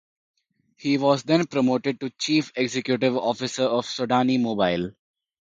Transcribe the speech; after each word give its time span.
He 0.77 0.97
was 0.97 1.21
then 1.21 1.45
promoted 1.45 1.99
to 1.99 2.09
chief 2.09 2.51
executive 2.55 3.15
officer 3.15 3.65
of 3.65 3.85
Sudani 3.85 4.39
Mobile. 4.41 4.95